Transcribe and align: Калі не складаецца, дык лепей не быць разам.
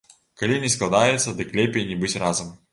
Калі 0.41 0.57
не 0.63 0.71
складаецца, 0.77 1.35
дык 1.43 1.55
лепей 1.61 1.89
не 1.93 2.01
быць 2.03 2.15
разам. 2.27 2.55